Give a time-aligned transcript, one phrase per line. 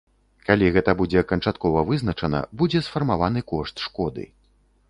[0.47, 4.29] Калі гэта будзе канчаткова вызначана, будзе сфармаваны кошт шкоды.